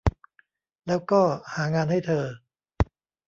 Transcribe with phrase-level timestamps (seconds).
[0.87, 1.21] แล้วก็
[1.53, 2.25] หางานให้เธอ